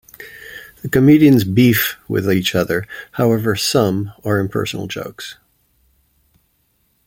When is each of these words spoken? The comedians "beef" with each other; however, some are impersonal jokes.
The 0.81 0.89
comedians 0.89 1.43
"beef" 1.43 1.95
with 2.07 2.27
each 2.33 2.55
other; 2.55 2.87
however, 3.11 3.55
some 3.55 4.13
are 4.25 4.39
impersonal 4.39 4.87
jokes. 4.87 5.37